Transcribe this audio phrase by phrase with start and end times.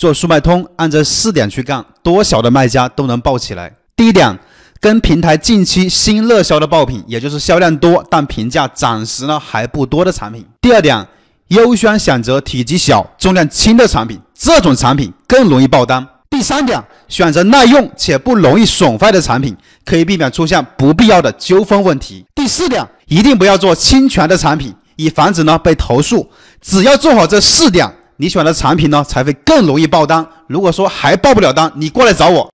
[0.00, 3.70] 做速卖通，按这四点去干，多小的卖家都能爆起来。
[3.94, 4.38] 第一点，
[4.80, 10.46] 跟平台近期新热销的爆品，也就是销量多但评价暂时呢还不多的产品。
[10.62, 11.06] 第二点，
[11.48, 16.08] 优先选择体积小、重量轻的产品，这种产品更容易爆单。
[16.30, 19.54] 第三点，选择耐用且不容易损坏的产品，
[19.84, 22.24] 可以避免出现不必要的纠纷问题。
[22.34, 26.26] 第四点，一定不要做侵权的产品，以防止呢被投诉。
[26.62, 27.86] 只要做好这四点。
[28.20, 30.24] 你选的产品呢，才会更容易爆单。
[30.46, 32.46] 如果说还爆不了单，你过来找我。